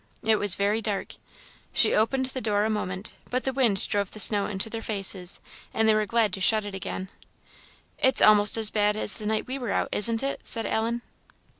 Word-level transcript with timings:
It 0.23 0.37
was 0.37 0.55
very 0.55 0.81
dark. 0.81 1.13
She 1.73 1.93
opened 1.93 2.25
the 2.25 2.41
door 2.41 2.65
a 2.65 2.71
moment, 2.71 3.13
but 3.29 3.43
the 3.43 3.53
wind 3.53 3.87
drove 3.87 4.09
the 4.09 4.19
snow 4.19 4.47
into 4.47 4.67
their 4.67 4.81
faces, 4.81 5.39
and 5.75 5.87
they 5.87 5.93
were 5.93 6.07
glad 6.07 6.33
to 6.33 6.41
shut 6.41 6.65
it 6.65 6.73
again. 6.73 7.09
"It's 7.99 8.19
almost 8.19 8.57
as 8.57 8.71
bad 8.71 8.97
as 8.97 9.13
the 9.13 9.27
night 9.27 9.45
we 9.45 9.59
were 9.59 9.69
out, 9.71 9.89
isn't 9.91 10.23
it?" 10.23 10.39
said 10.41 10.65
Ellen. 10.65 11.03